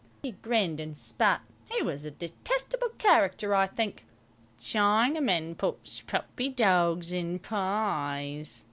He 0.23 0.31
grinned 0.31 0.79
and 0.79 0.97
spat; 0.97 1.41
he 1.69 1.83
was 1.83 2.03
a 2.05 2.09
detestable 2.09 2.89
character, 2.97 3.53
I 3.53 3.67
think. 3.67 4.03
"Chinamen 4.57 5.55
puts 5.55 6.01
puppy 6.01 6.49
dogs 6.49 7.11
in 7.11 7.37
pies. 7.37 8.59